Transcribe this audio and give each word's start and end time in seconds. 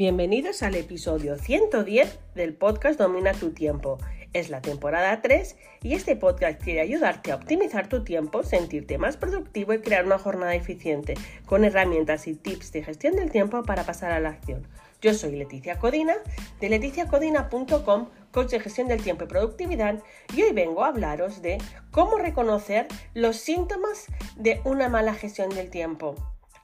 Bienvenidos 0.00 0.62
al 0.62 0.76
episodio 0.76 1.36
110 1.36 2.20
del 2.34 2.54
podcast 2.54 2.98
Domina 2.98 3.34
tu 3.34 3.50
tiempo. 3.50 3.98
Es 4.32 4.48
la 4.48 4.62
temporada 4.62 5.20
3 5.20 5.58
y 5.82 5.92
este 5.92 6.16
podcast 6.16 6.58
quiere 6.58 6.80
ayudarte 6.80 7.32
a 7.32 7.34
optimizar 7.34 7.86
tu 7.86 8.02
tiempo, 8.02 8.42
sentirte 8.42 8.96
más 8.96 9.18
productivo 9.18 9.74
y 9.74 9.82
crear 9.82 10.06
una 10.06 10.18
jornada 10.18 10.54
eficiente 10.54 11.12
con 11.44 11.66
herramientas 11.66 12.28
y 12.28 12.34
tips 12.34 12.72
de 12.72 12.82
gestión 12.82 13.14
del 13.14 13.30
tiempo 13.30 13.62
para 13.62 13.84
pasar 13.84 14.10
a 14.12 14.20
la 14.20 14.30
acción. 14.30 14.66
Yo 15.02 15.12
soy 15.12 15.36
Leticia 15.36 15.78
Codina 15.78 16.14
de 16.62 16.70
leticiacodina.com, 16.70 18.08
coach 18.32 18.52
de 18.52 18.60
gestión 18.60 18.88
del 18.88 19.02
tiempo 19.02 19.24
y 19.24 19.28
productividad, 19.28 20.02
y 20.34 20.40
hoy 20.44 20.52
vengo 20.54 20.82
a 20.82 20.88
hablaros 20.88 21.42
de 21.42 21.58
cómo 21.90 22.16
reconocer 22.16 22.88
los 23.12 23.36
síntomas 23.36 24.06
de 24.36 24.62
una 24.64 24.88
mala 24.88 25.12
gestión 25.12 25.50
del 25.50 25.68
tiempo. 25.68 26.14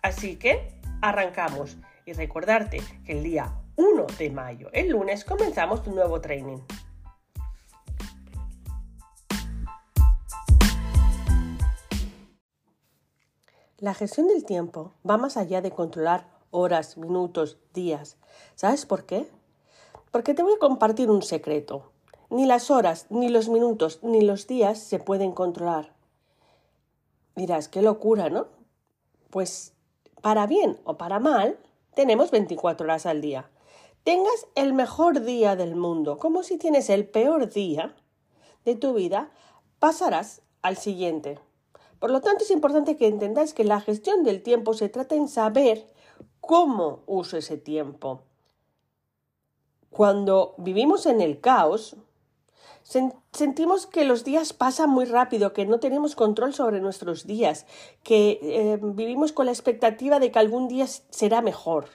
Así 0.01 0.37
que, 0.37 0.71
arrancamos 1.03 1.77
y 2.07 2.13
recordarte 2.13 2.81
que 3.05 3.13
el 3.13 3.25
día 3.25 3.53
1 3.75 4.07
de 4.17 4.31
mayo, 4.31 4.69
el 4.73 4.91
lunes, 4.91 5.25
comenzamos 5.25 5.83
tu 5.83 5.91
nuevo 5.91 6.21
training. 6.21 6.59
La 13.79 13.93
gestión 13.93 14.29
del 14.29 14.45
tiempo 14.45 14.93
va 15.09 15.19
más 15.19 15.37
allá 15.37 15.61
de 15.61 15.73
controlar 15.73 16.29
horas, 16.53 16.97
minutos, 16.97 17.59
días. 17.75 18.17
¿Sabes 18.55 18.87
por 18.87 19.05
qué? 19.05 19.29
Porque 20.13 20.33
te 20.33 20.45
voy 20.45 20.55
a 20.55 20.59
compartir 20.61 21.11
un 21.11 21.23
secreto. 21.23 21.91
Ni 22.31 22.47
las 22.47 22.71
horas, 22.71 23.07
ni 23.11 23.29
los 23.29 23.49
minutos, 23.49 23.99
ni 24.03 24.21
los 24.21 24.47
días 24.47 24.79
se 24.79 25.01
pueden 25.01 25.33
controlar. 25.33 25.93
Dirás, 27.35 27.69
qué 27.69 27.83
locura, 27.83 28.31
¿no? 28.31 28.47
Pues 29.31 29.75
para 30.23 30.47
bien 30.47 30.79
o 30.85 30.97
para 30.97 31.19
mal, 31.19 31.59
tenemos 31.97 32.31
24 32.31 32.85
horas 32.85 33.07
al 33.07 33.23
día. 33.23 33.51
Tengas 34.05 34.47
el 34.55 34.75
mejor 34.75 35.23
día 35.23 35.57
del 35.57 35.75
mundo, 35.75 36.19
como 36.19 36.43
si 36.43 36.59
tienes 36.59 36.91
el 36.91 37.09
peor 37.09 37.49
día 37.49 37.97
de 38.67 38.77
tu 38.77 38.93
vida, 38.93 39.31
pasarás 39.79 40.43
al 40.61 40.77
siguiente. 40.77 41.41
Por 41.99 42.11
lo 42.11 42.21
tanto, 42.21 42.45
es 42.45 42.51
importante 42.51 42.99
que 42.99 43.09
entendáis 43.09 43.55
que 43.55 43.65
la 43.65 43.81
gestión 43.81 44.25
del 44.25 44.43
tiempo 44.43 44.75
se 44.75 44.91
trata 44.91 45.15
en 45.15 45.27
saber 45.27 45.87
cómo 46.43 47.03
uso 47.07 47.39
ese 47.39 47.57
tiempo. 47.57 48.21
Cuando 49.89 50.55
vivimos 50.59 51.07
en 51.07 51.23
el 51.23 51.41
caos, 51.41 51.97
sentimos 53.33 53.87
que 53.87 54.05
los 54.05 54.23
días 54.23 54.53
pasan 54.53 54.91
muy 54.91 55.07
rápido, 55.07 55.53
que 55.53 55.67
no 55.67 55.81
tenemos 55.81 56.15
control 56.15 56.55
sobre 56.55 56.81
nuestros 56.81 57.27
días, 57.27 57.67
que 58.05 58.39
eh, 58.43 58.79
vivimos 58.81 59.33
con 59.33 59.47
la 59.47 59.53
expectativa 59.53 60.21
de 60.21 60.31
que 60.31 60.39
algún 60.39 60.69
día 60.69 60.87
será 60.87 61.43
mejor. 61.43 61.87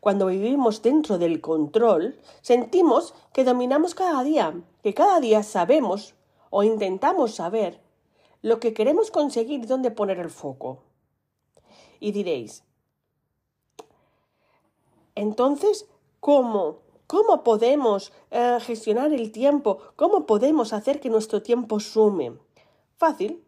Cuando 0.00 0.26
vivimos 0.26 0.82
dentro 0.82 1.18
del 1.18 1.40
control, 1.40 2.18
sentimos 2.40 3.14
que 3.32 3.44
dominamos 3.44 3.94
cada 3.94 4.24
día, 4.24 4.54
que 4.82 4.94
cada 4.94 5.20
día 5.20 5.42
sabemos 5.42 6.14
o 6.50 6.62
intentamos 6.62 7.34
saber 7.34 7.80
lo 8.40 8.60
que 8.60 8.72
queremos 8.72 9.10
conseguir 9.10 9.60
y 9.60 9.66
dónde 9.66 9.90
poner 9.90 10.18
el 10.18 10.30
foco. 10.30 10.82
Y 12.00 12.12
diréis, 12.12 12.64
entonces, 15.14 15.86
¿cómo 16.18 16.78
¿Cómo 17.12 17.44
podemos 17.44 18.10
eh, 18.30 18.56
gestionar 18.62 19.12
el 19.12 19.32
tiempo? 19.32 19.80
¿Cómo 19.96 20.24
podemos 20.24 20.72
hacer 20.72 20.98
que 20.98 21.10
nuestro 21.10 21.42
tiempo 21.42 21.78
sume? 21.78 22.38
Fácil. 22.96 23.44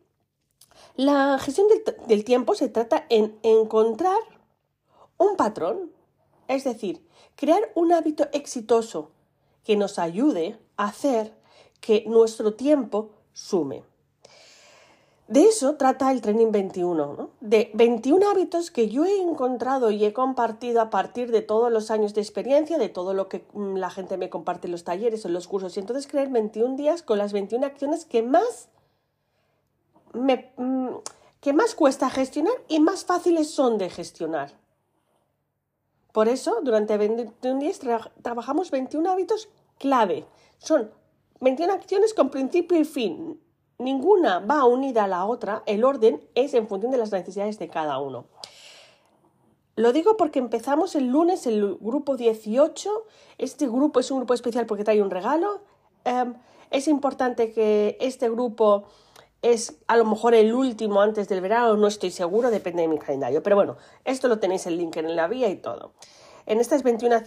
La 0.97 1.39
gestión 1.39 1.69
del, 1.69 1.83
del 2.07 2.25
tiempo 2.25 2.55
se 2.55 2.69
trata 2.69 3.07
en 3.09 3.39
encontrar 3.43 4.19
un 5.17 5.37
patrón, 5.37 5.91
es 6.47 6.65
decir, 6.65 7.09
crear 7.37 7.73
un 7.75 7.95
hábito 7.95 8.29
exitoso 8.35 9.13
que 9.65 9.77
nos 9.77 9.99
ayude 9.99 10.59
a 10.77 10.89
hacer 10.89 11.35
que 11.81 12.05
nuestro 12.07 12.53
tiempo 12.53 13.13
sume. 13.33 13.83
De 15.27 15.45
eso 15.45 15.77
trata 15.77 16.13
el 16.13 16.21
Training 16.21 16.53
21, 16.53 17.15
¿no? 17.15 17.31
de 17.41 17.71
21 17.73 18.29
hábitos 18.29 18.71
que 18.71 18.91
yo 18.91 19.07
he 19.07 19.23
encontrado 19.23 19.91
y 19.91 20.05
he 20.05 20.13
compartido 20.13 20.83
a 20.83 20.91
partir 20.91 21.31
de 21.31 21.41
todos 21.41 21.73
los 21.73 21.91
años 21.91 22.13
de 22.13 22.21
experiencia, 22.21 22.77
de 22.77 22.91
todo 22.91 23.15
lo 23.15 23.31
que 23.31 23.47
mm, 23.55 23.77
la 23.77 23.89
gente 23.89 24.19
me 24.19 24.29
comparte 24.29 24.67
en 24.67 24.73
los 24.73 24.85
talleres, 24.85 25.25
en 25.25 25.33
los 25.33 25.49
cursos, 25.49 25.77
y 25.77 25.81
entonces 25.81 26.07
crear 26.07 26.29
21 26.29 26.77
días 26.77 27.03
con 27.03 27.17
las 27.17 27.33
21 27.33 27.65
acciones 27.65 28.05
que 28.05 28.23
más, 28.23 28.69
me, 30.13 30.53
mm, 30.59 30.89
que 31.41 31.55
más 31.55 31.75
cuesta 31.75 32.11
gestionar 32.11 32.55
y 32.69 32.81
más 32.81 33.07
fáciles 33.07 33.51
son 33.51 33.79
de 33.79 33.89
gestionar. 33.89 34.53
Por 36.13 36.29
eso, 36.29 36.61
durante 36.63 36.99
21 36.99 37.61
días 37.61 37.81
trabajamos 38.23 38.71
21 38.71 39.11
hábitos 39.11 39.49
clave. 39.79 40.27
Son 40.59 40.91
21 41.41 41.73
acciones 41.73 42.13
con 42.13 42.29
principio 42.29 42.79
y 42.79 42.85
fin 42.85 43.41
ninguna 43.79 44.39
va 44.41 44.65
unida 44.65 45.05
a 45.05 45.09
la 45.09 45.25
otra, 45.25 45.63
el 45.67 45.85
orden 45.85 46.21
es 46.35 46.55
en 46.55 46.69
función 46.69 46.93
de 46.93 46.99
las 46.99 47.13
necesidades 47.13 47.59
de 47.59 47.69
cada 47.69 47.99
uno. 47.99 48.27
Lo 49.77 49.93
digo 49.93 50.17
porque 50.17 50.39
empezamos 50.39 50.95
el 50.95 51.09
lunes 51.09 51.47
el 51.47 51.77
grupo 51.81 52.17
18. 52.17 52.91
Este 53.39 53.67
grupo 53.67 53.99
es 53.99 54.11
un 54.11 54.19
grupo 54.19 54.35
especial 54.35 54.67
porque 54.67 54.85
trae 54.85 55.03
un 55.03 55.11
regalo. 55.11 55.63
Em, 56.05 56.35
es 56.71 56.87
importante 56.87 57.53
que 57.53 57.97
este 58.01 58.31
grupo 58.31 58.85
es 59.43 59.81
a 59.89 59.97
lo 59.97 60.05
mejor 60.05 60.35
el 60.35 60.55
último 60.55 61.01
antes 61.01 61.29
del 61.29 61.41
verano, 61.41 61.77
no 61.77 61.89
estoy 61.89 62.11
seguro, 62.11 62.51
depende 62.51 62.83
de 62.83 62.89
mi 62.89 62.99
calendario. 62.99 63.43
Pero 63.43 63.57
bueno, 63.57 63.77
esto 64.05 64.29
lo 64.29 64.39
tenéis 64.39 64.67
el 64.67 64.79
link 64.79 64.97
en 64.97 65.17
la 65.17 65.27
vía 65.27 65.49
y 65.49 65.57
todo. 65.57 65.93
En 66.47 66.61
estas 66.61 66.83
21... 66.83 67.23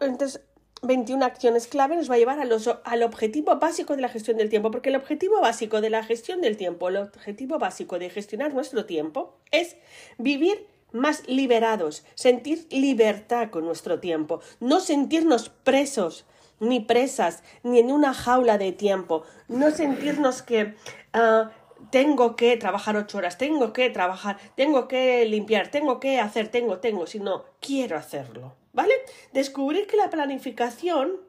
Entonces, 0.00 0.42
21 0.82 1.24
acciones 1.24 1.66
clave 1.66 1.96
nos 1.96 2.10
va 2.10 2.14
a 2.14 2.18
llevar 2.18 2.38
al 2.40 3.02
objetivo 3.02 3.56
básico 3.56 3.96
de 3.96 4.02
la 4.02 4.08
gestión 4.08 4.36
del 4.36 4.50
tiempo, 4.50 4.70
porque 4.70 4.90
el 4.90 4.96
objetivo 4.96 5.40
básico 5.40 5.80
de 5.80 5.90
la 5.90 6.02
gestión 6.02 6.40
del 6.40 6.56
tiempo, 6.56 6.88
el 6.88 6.96
objetivo 6.98 7.58
básico 7.58 7.98
de 7.98 8.10
gestionar 8.10 8.52
nuestro 8.52 8.84
tiempo 8.84 9.34
es 9.50 9.76
vivir 10.18 10.66
más 10.92 11.26
liberados, 11.26 12.04
sentir 12.14 12.66
libertad 12.70 13.50
con 13.50 13.64
nuestro 13.64 13.98
tiempo, 13.98 14.40
no 14.60 14.80
sentirnos 14.80 15.48
presos 15.48 16.24
ni 16.60 16.80
presas, 16.80 17.42
ni 17.62 17.80
en 17.80 17.90
una 17.90 18.14
jaula 18.14 18.58
de 18.58 18.72
tiempo, 18.72 19.24
no 19.48 19.70
sentirnos 19.70 20.42
que 20.42 20.74
ah, 21.12 21.50
tengo 21.90 22.36
que 22.36 22.56
trabajar 22.56 22.96
ocho 22.96 23.18
horas, 23.18 23.38
tengo 23.38 23.72
que 23.72 23.90
trabajar, 23.90 24.38
tengo 24.54 24.88
que 24.88 25.24
limpiar, 25.26 25.70
tengo 25.70 26.00
que 26.00 26.20
hacer, 26.20 26.48
tengo, 26.48 26.78
tengo, 26.78 27.06
sino 27.06 27.44
quiero 27.60 27.96
hacerlo. 27.96 28.54
¿Vale? 28.72 28.94
Descubrir 29.32 29.86
que 29.86 29.96
la 29.96 30.10
planificación 30.10 31.20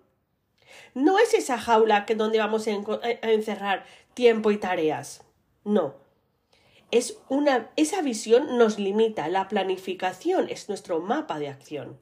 no 0.94 1.20
es 1.20 1.34
esa 1.34 1.58
jaula 1.58 2.06
que 2.06 2.16
donde 2.16 2.40
vamos 2.40 2.68
a, 2.68 2.72
encerrar 3.22 3.86
tiempo 4.14 4.52
y 4.52 4.58
tareas. 4.58 5.24
No. 5.64 5.96
Es 6.92 7.20
una, 7.30 7.72
esa 7.76 8.02
visión 8.02 8.58
nos 8.58 8.80
limita. 8.80 9.28
La 9.28 9.48
planificación 9.48 10.50
es 10.50 10.70
nuestro 10.70 11.00
mapa 11.02 11.40
de 11.40 11.50
acción. 11.50 12.00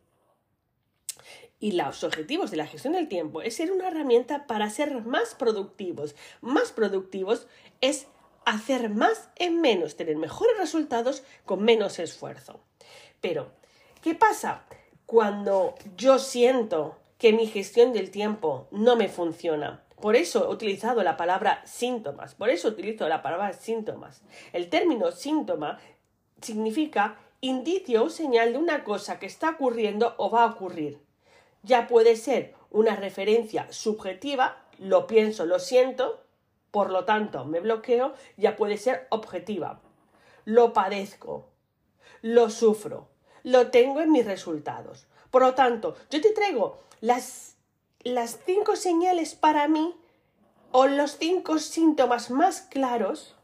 Y 1.60 1.72
los 1.72 2.04
objetivos 2.04 2.52
de 2.52 2.58
la 2.58 2.68
gestión 2.68 2.94
del 2.94 3.08
tiempo 3.08 3.42
es 3.42 3.56
ser 3.56 3.72
una 3.72 3.88
herramienta 3.88 4.48
para 4.48 4.70
ser 4.70 5.02
más 5.06 5.34
productivos. 5.34 6.16
Más 6.42 6.72
productivos 6.74 7.48
es 7.80 8.08
hacer 8.46 8.90
más 8.90 9.30
en 9.36 9.62
menos, 9.62 9.96
tener 9.96 10.18
mejores 10.18 10.58
resultados 10.58 11.24
con 11.46 11.64
menos 11.64 12.00
esfuerzo. 12.00 12.62
Pero, 13.22 13.52
¿qué 14.02 14.16
pasa? 14.16 14.66
cuando 15.14 15.76
yo 15.96 16.18
siento 16.18 16.98
que 17.18 17.34
mi 17.34 17.46
gestión 17.46 17.94
del 17.94 18.10
tiempo 18.10 18.68
no 18.72 18.96
me 18.96 19.10
funciona. 19.10 19.84
Por 20.02 20.16
eso 20.16 20.46
he 20.46 20.52
utilizado 20.52 21.04
la 21.04 21.18
palabra 21.18 21.62
síntomas, 21.66 22.34
por 22.34 22.50
eso 22.50 22.70
utilizo 22.70 23.08
la 23.08 23.22
palabra 23.22 23.54
síntomas. 23.54 24.24
El 24.52 24.70
término 24.70 25.12
síntoma 25.12 25.80
significa 26.42 27.20
indicio 27.42 28.06
o 28.06 28.10
señal 28.10 28.54
de 28.54 28.58
una 28.58 28.84
cosa 28.84 29.20
que 29.20 29.28
está 29.28 29.52
ocurriendo 29.52 30.16
o 30.18 30.32
va 30.32 30.44
a 30.44 30.48
ocurrir. 30.48 31.00
Ya 31.62 31.88
puede 31.88 32.16
ser 32.16 32.56
una 32.72 32.96
referencia 32.96 33.72
subjetiva, 33.72 34.66
lo 34.80 35.06
pienso, 35.08 35.46
lo 35.46 35.60
siento, 35.60 36.24
por 36.74 36.90
lo 36.90 37.06
tanto 37.06 37.46
me 37.46 37.60
bloqueo, 37.60 38.16
ya 38.36 38.56
puede 38.56 38.78
ser 38.78 39.06
objetiva. 39.12 39.80
Lo 40.44 40.74
padezco, 40.74 41.46
lo 42.24 42.50
sufro, 42.50 43.10
lo 43.44 43.70
tengo 43.70 44.02
en 44.02 44.12
mis 44.12 44.26
resultados. 44.26 45.06
Por 45.30 45.44
lo 45.44 45.54
tanto, 45.54 45.96
yo 46.10 46.20
te 46.20 46.32
traigo 46.32 46.80
las, 47.00 47.58
las 48.00 48.40
cinco 48.48 48.76
señales 48.76 49.36
para 49.36 49.68
mí 49.68 49.96
o 50.72 50.88
los 50.88 51.20
cinco 51.20 51.60
síntomas 51.60 52.32
más 52.32 52.62
claros 52.62 53.36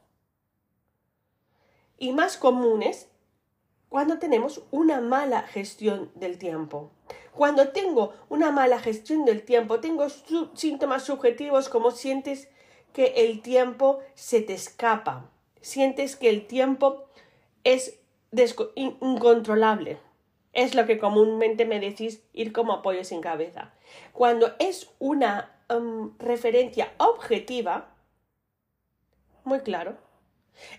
y 1.99 2.13
más 2.13 2.35
comunes 2.35 3.09
cuando 3.89 4.17
tenemos 4.17 4.63
una 4.71 5.01
mala 5.01 5.43
gestión 5.43 6.09
del 6.15 6.39
tiempo. 6.39 6.89
Cuando 7.35 7.69
tengo 7.69 8.11
una 8.27 8.49
mala 8.49 8.79
gestión 8.79 9.23
del 9.23 9.43
tiempo, 9.43 9.79
tengo 9.79 10.07
síntomas 10.55 11.03
subjetivos 11.03 11.69
como 11.69 11.91
sientes 11.91 12.49
que 12.93 13.13
el 13.17 13.41
tiempo 13.41 13.99
se 14.15 14.41
te 14.41 14.53
escapa, 14.53 15.29
sientes 15.61 16.15
que 16.15 16.29
el 16.29 16.47
tiempo 16.47 17.09
es 17.63 17.99
incontrolable. 18.75 19.99
es 20.51 20.73
lo 20.73 20.85
que 20.87 20.97
comúnmente 20.97 21.65
me 21.65 21.79
decís 21.79 22.23
ir 22.33 22.51
como 22.51 22.73
apoyo 22.73 23.03
sin 23.03 23.21
cabeza. 23.21 23.71
Cuando 24.13 24.55
es 24.57 24.89
una 24.97 25.51
em, 25.69 26.17
referencia 26.17 26.91
objetiva, 26.97 27.93
muy 29.43 29.59
claro, 29.59 29.97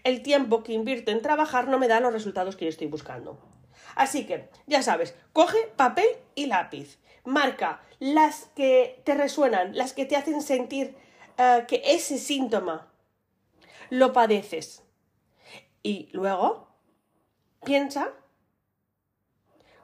el 0.05 0.23
tiempo 0.23 0.63
que 0.63 0.73
invierto 0.73 1.13
en 1.13 1.23
trabajar 1.23 1.69
no 1.69 1.79
me 1.79 1.89
da 1.89 2.01
los 2.01 2.13
resultados 2.13 2.57
que 2.57 2.65
yo 2.65 2.69
estoy 2.69 2.89
buscando. 2.89 3.39
Así 3.95 4.27
que, 4.27 4.49
ya 4.67 4.83
sabes, 4.83 5.15
coge 5.33 5.59
papel 5.77 6.09
y 6.35 6.47
lápiz. 6.47 6.99
Marca 7.25 7.81
las 7.99 8.51
que 8.57 9.01
te 9.05 9.15
resuenan, 9.15 9.77
las 9.77 9.93
que 9.93 10.07
te 10.07 10.17
hacen 10.17 10.43
sentir 10.43 10.97
eh, 11.41 11.65
que 11.67 11.81
ese 11.87 12.19
síntoma 12.19 12.93
lo 13.89 14.13
padeces. 14.13 14.83
Y 15.83 16.11
luego, 16.13 16.69
piensa 17.65 18.13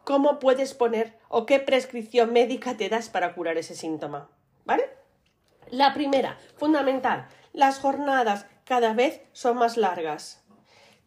cómo 0.05 0.38
puedes 0.38 0.75
poner 0.75 1.19
o 1.31 1.47
qué 1.47 1.58
prescripción 1.58 2.35
médica 2.35 2.76
te 2.76 2.91
das 2.91 3.08
para 3.08 3.35
curar 3.35 3.56
ese 3.56 3.75
síntoma. 3.75 4.29
¿Vale? 4.67 4.91
La 5.70 5.94
primera, 5.94 6.38
fundamental, 6.56 7.26
las 7.55 7.79
jornadas 7.79 8.44
cada 8.67 8.93
vez 8.93 9.23
son 9.32 9.56
más 9.56 9.79
largas. 9.79 10.44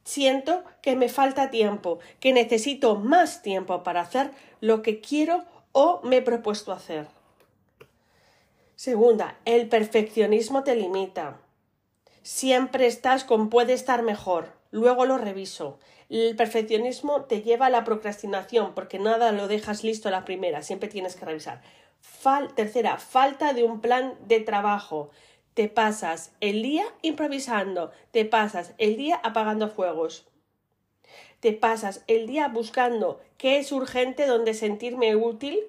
Siento 0.03 0.63
que 0.81 0.95
me 0.95 1.09
falta 1.09 1.51
tiempo, 1.51 1.99
que 2.19 2.33
necesito 2.33 2.95
más 2.95 3.43
tiempo 3.43 3.83
para 3.83 4.01
hacer 4.01 4.31
lo 4.61 4.81
que 4.81 4.99
quiero 4.99 5.45
o 5.73 6.01
me 6.03 6.17
he 6.17 6.21
propuesto 6.23 6.73
hacer. 6.73 7.18
Segunda, 8.79 9.37
el 9.43 9.67
perfeccionismo 9.67 10.63
te 10.63 10.73
limita. 10.73 11.41
Siempre 12.21 12.87
estás 12.87 13.25
con 13.25 13.49
puede 13.49 13.73
estar 13.73 14.03
mejor, 14.03 14.53
luego 14.71 15.05
lo 15.05 15.17
reviso. 15.17 15.79
El 16.07 16.37
perfeccionismo 16.37 17.25
te 17.25 17.41
lleva 17.41 17.65
a 17.65 17.69
la 17.69 17.83
procrastinación 17.83 18.73
porque 18.75 18.97
nada 18.97 19.33
lo 19.33 19.49
dejas 19.49 19.83
listo 19.83 20.07
a 20.07 20.11
la 20.11 20.23
primera, 20.23 20.61
siempre 20.61 20.87
tienes 20.87 21.17
que 21.17 21.25
revisar. 21.25 21.61
tercera, 22.55 22.99
falta 22.99 23.51
de 23.51 23.65
un 23.65 23.81
plan 23.81 24.15
de 24.29 24.39
trabajo 24.39 25.09
te 25.55 25.67
pasas 25.67 26.31
el 26.39 26.61
día 26.61 26.85
improvisando, 27.01 27.91
te 28.11 28.23
pasas 28.23 28.75
el 28.77 28.95
día 28.95 29.19
apagando 29.25 29.67
fuegos, 29.67 30.25
te 31.41 31.51
pasas 31.51 32.05
el 32.07 32.27
día 32.27 32.47
buscando 32.47 33.19
qué 33.37 33.57
es 33.57 33.73
urgente 33.73 34.25
donde 34.25 34.53
sentirme 34.53 35.17
útil 35.17 35.59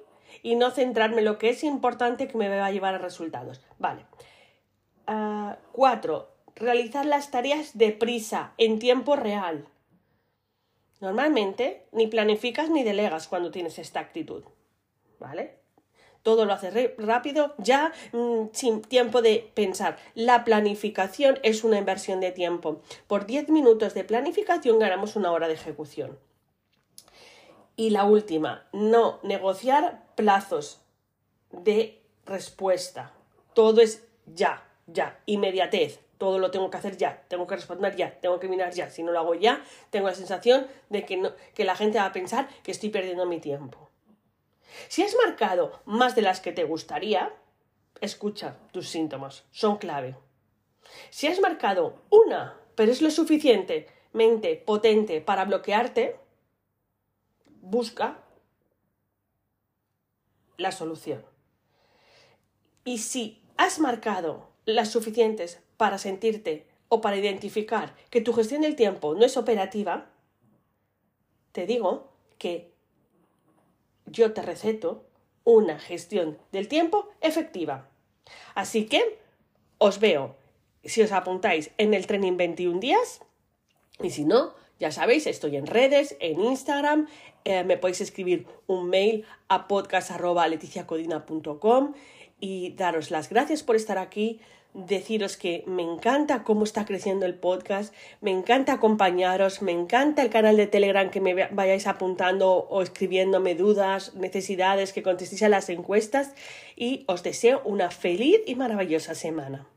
y 0.42 0.56
no 0.56 0.70
centrarme 0.70 1.18
en 1.18 1.24
lo 1.24 1.38
que 1.38 1.50
es 1.50 1.64
importante 1.64 2.28
que 2.28 2.38
me 2.38 2.48
va 2.48 2.66
a 2.66 2.72
llevar 2.72 2.94
a 2.94 2.98
resultados. 2.98 3.60
Vale. 3.78 4.04
Ah, 5.06 5.58
cuatro, 5.72 6.30
realizar 6.56 7.06
las 7.06 7.30
tareas 7.30 7.76
deprisa, 7.76 8.52
en 8.58 8.78
tiempo 8.78 9.16
real. 9.16 9.66
Normalmente 11.00 11.86
ni 11.92 12.06
planificas 12.06 12.70
ni 12.70 12.82
delegas 12.82 13.28
cuando 13.28 13.50
tienes 13.50 13.78
esta 13.78 14.00
actitud. 14.00 14.44
¿Vale? 15.18 15.60
todo 16.22 16.44
lo 16.44 16.52
haces 16.52 16.92
rápido, 16.98 17.54
ya 17.58 17.92
mm, 18.12 18.48
sin 18.52 18.82
tiempo 18.82 19.22
de 19.22 19.50
pensar. 19.54 19.98
La 20.14 20.44
planificación 20.44 21.38
es 21.42 21.64
una 21.64 21.78
inversión 21.78 22.20
de 22.20 22.32
tiempo. 22.32 22.82
Por 23.06 23.26
10 23.26 23.48
minutos 23.48 23.94
de 23.94 24.04
planificación 24.04 24.78
ganamos 24.78 25.16
una 25.16 25.32
hora 25.32 25.48
de 25.48 25.54
ejecución. 25.54 26.18
Y 27.76 27.90
la 27.90 28.04
última, 28.04 28.68
no 28.72 29.20
negociar 29.22 30.04
plazos 30.20 30.82
de 31.50 32.02
respuesta. 32.26 33.14
Todo 33.54 33.80
es 33.80 34.04
ya, 34.26 34.62
ya, 34.86 35.18
inmediatez. 35.24 36.00
Todo 36.18 36.38
lo 36.38 36.50
tengo 36.50 36.68
que 36.68 36.76
hacer 36.76 36.98
ya, 36.98 37.24
tengo 37.28 37.46
que 37.46 37.56
responder 37.56 37.96
ya, 37.96 38.20
tengo 38.20 38.38
que 38.38 38.48
mirar 38.48 38.74
ya. 38.74 38.90
Si 38.90 39.02
no 39.02 39.12
lo 39.12 39.18
hago 39.18 39.34
ya, 39.34 39.64
tengo 39.88 40.08
la 40.08 40.14
sensación 40.14 40.66
de 40.90 41.06
que, 41.06 41.16
no, 41.16 41.32
que 41.54 41.64
la 41.64 41.74
gente 41.74 41.96
va 41.96 42.04
a 42.04 42.12
pensar 42.12 42.50
que 42.62 42.72
estoy 42.72 42.90
perdiendo 42.90 43.24
mi 43.24 43.40
tiempo. 43.40 43.88
Si 44.88 45.02
has 45.02 45.16
marcado 45.24 45.80
más 45.86 46.14
de 46.14 46.20
las 46.20 46.40
que 46.40 46.52
te 46.52 46.64
gustaría, 46.64 47.32
escucha 48.02 48.58
tus 48.72 48.90
síntomas, 48.90 49.44
son 49.50 49.78
clave. 49.78 50.16
Si 51.08 51.28
has 51.28 51.40
marcado 51.40 51.94
una, 52.10 52.60
pero 52.74 52.92
es 52.92 53.00
lo 53.00 53.10
suficientemente 53.10 54.56
potente 54.66 55.22
para 55.22 55.46
bloquearte, 55.46 56.20
busca 57.62 58.22
la 60.60 60.72
solución. 60.72 61.24
Y 62.84 62.98
si 62.98 63.42
has 63.56 63.78
marcado 63.78 64.48
las 64.64 64.90
suficientes 64.90 65.60
para 65.76 65.98
sentirte 65.98 66.66
o 66.88 67.00
para 67.00 67.16
identificar 67.16 67.94
que 68.10 68.20
tu 68.20 68.32
gestión 68.32 68.62
del 68.62 68.76
tiempo 68.76 69.14
no 69.14 69.24
es 69.24 69.36
operativa, 69.36 70.10
te 71.52 71.66
digo 71.66 72.12
que 72.38 72.72
yo 74.06 74.32
te 74.32 74.42
receto 74.42 75.04
una 75.44 75.78
gestión 75.78 76.38
del 76.52 76.68
tiempo 76.68 77.08
efectiva. 77.20 77.88
Así 78.54 78.86
que 78.86 79.18
os 79.78 79.98
veo 80.00 80.36
si 80.84 81.02
os 81.02 81.12
apuntáis 81.12 81.70
en 81.78 81.94
el 81.94 82.06
training 82.06 82.36
21 82.36 82.80
días 82.80 83.20
y 84.02 84.10
si 84.10 84.24
no, 84.24 84.54
ya 84.80 84.90
sabéis, 84.90 85.26
estoy 85.26 85.56
en 85.56 85.66
redes, 85.66 86.16
en 86.20 86.40
Instagram, 86.40 87.08
eh, 87.44 87.64
me 87.64 87.76
podéis 87.76 88.00
escribir 88.00 88.46
un 88.66 88.88
mail 88.88 89.26
a 89.48 89.68
podcast.leticiacodina.com 89.68 91.92
y 92.40 92.70
daros 92.70 93.10
las 93.10 93.28
gracias 93.28 93.62
por 93.62 93.76
estar 93.76 93.98
aquí 93.98 94.40
deciros 94.74 95.36
que 95.36 95.64
me 95.66 95.82
encanta 95.82 96.44
cómo 96.44 96.64
está 96.64 96.84
creciendo 96.84 97.26
el 97.26 97.34
podcast, 97.34 97.94
me 98.20 98.30
encanta 98.30 98.74
acompañaros, 98.74 99.62
me 99.62 99.72
encanta 99.72 100.22
el 100.22 100.30
canal 100.30 100.56
de 100.56 100.66
Telegram 100.66 101.10
que 101.10 101.20
me 101.20 101.48
vayáis 101.48 101.86
apuntando 101.86 102.52
o 102.52 102.82
escribiéndome 102.82 103.54
dudas, 103.54 104.14
necesidades, 104.14 104.92
que 104.92 105.02
contestéis 105.02 105.42
a 105.42 105.48
las 105.48 105.68
encuestas 105.70 106.34
y 106.76 107.04
os 107.06 107.22
deseo 107.22 107.62
una 107.64 107.90
feliz 107.90 108.40
y 108.46 108.54
maravillosa 108.54 109.14
semana. 109.14 109.69